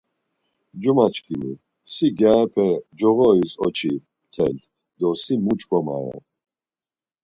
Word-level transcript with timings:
Cumaçkimi, 0.81 1.51
si 1.93 2.07
gyarepe 2.19 2.67
coğoris 2.99 3.53
oçi 3.65 3.93
mtel 4.25 4.55
do 4.99 5.09
si 5.23 5.35
mu 5.43 5.53
ç̌ǩomare! 5.59 6.17